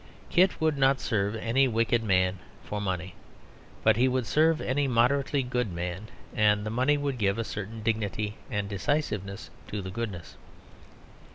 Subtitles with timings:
[0.31, 3.13] Kit would not serve any wicked man for money,
[3.83, 7.83] but he would serve any moderately good man and the money would give a certain
[7.83, 10.37] dignity and decisiveness to the goodness.